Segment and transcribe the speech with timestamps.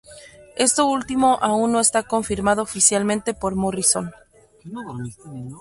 [0.67, 4.09] Esto último aún no está confirmado oficialmente por Morrison.